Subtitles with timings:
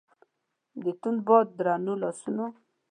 [0.83, 2.45] د توند باد درنو لاسونو